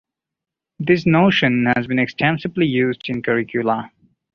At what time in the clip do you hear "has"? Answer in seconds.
1.75-1.85